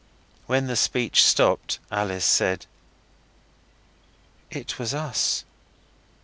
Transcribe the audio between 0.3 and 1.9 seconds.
When the speech stopped